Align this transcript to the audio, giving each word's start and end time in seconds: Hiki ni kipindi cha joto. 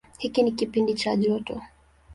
Hiki 0.19 0.43
ni 0.43 0.51
kipindi 0.51 0.93
cha 0.93 1.15
joto. 1.15 1.61